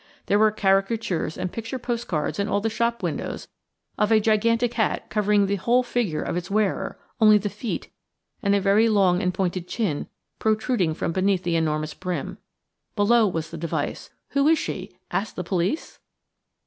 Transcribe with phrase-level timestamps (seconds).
[0.25, 3.47] There were caricatures and picture post cards in all the shop windows
[3.99, 7.89] of a gigantic hat covering the whole figure of its wearer, only the feet,
[8.41, 10.07] and a very long and pointed chin,
[10.39, 12.39] protruding from beneath the enormous brim.
[12.95, 14.97] Below was the device, "Who is she?
[15.11, 15.99] Ask the police?"